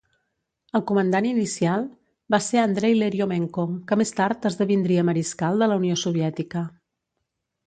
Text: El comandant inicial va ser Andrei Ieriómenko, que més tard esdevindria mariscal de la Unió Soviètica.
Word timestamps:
El 0.77 0.83
comandant 0.91 1.25
inicial 1.31 1.85
va 2.35 2.39
ser 2.45 2.61
Andrei 2.61 2.97
Ieriómenko, 3.01 3.67
que 3.93 3.99
més 4.01 4.13
tard 4.21 4.49
esdevindria 4.53 5.05
mariscal 5.11 5.63
de 5.65 5.69
la 5.73 5.79
Unió 5.83 6.01
Soviètica. 6.07 6.65